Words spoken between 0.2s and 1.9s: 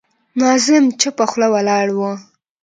ناظم چوپه خوله ولاړ